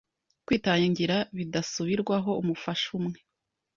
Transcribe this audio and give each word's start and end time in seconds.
kwitangira 0.45 1.17
bidasubirwaho 1.37 2.31
umufasha 2.41 2.87
umwe 2.97 3.19